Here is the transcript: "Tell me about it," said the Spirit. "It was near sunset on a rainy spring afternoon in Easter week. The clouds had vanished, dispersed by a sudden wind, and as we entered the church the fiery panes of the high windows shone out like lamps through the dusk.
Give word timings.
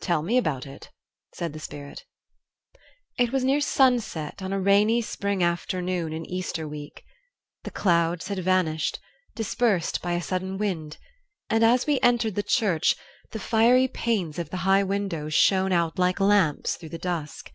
"Tell 0.00 0.22
me 0.22 0.36
about 0.36 0.66
it," 0.66 0.90
said 1.32 1.52
the 1.52 1.60
Spirit. 1.60 2.04
"It 3.16 3.30
was 3.30 3.44
near 3.44 3.60
sunset 3.60 4.42
on 4.42 4.52
a 4.52 4.58
rainy 4.58 5.00
spring 5.00 5.44
afternoon 5.44 6.12
in 6.12 6.26
Easter 6.26 6.66
week. 6.66 7.04
The 7.62 7.70
clouds 7.70 8.26
had 8.26 8.40
vanished, 8.40 8.98
dispersed 9.36 10.02
by 10.02 10.14
a 10.14 10.22
sudden 10.22 10.58
wind, 10.58 10.96
and 11.48 11.64
as 11.64 11.86
we 11.86 12.00
entered 12.00 12.34
the 12.34 12.42
church 12.42 12.96
the 13.30 13.38
fiery 13.38 13.86
panes 13.86 14.40
of 14.40 14.50
the 14.50 14.56
high 14.66 14.82
windows 14.82 15.34
shone 15.34 15.70
out 15.70 16.00
like 16.00 16.18
lamps 16.18 16.74
through 16.74 16.88
the 16.88 16.98
dusk. 16.98 17.52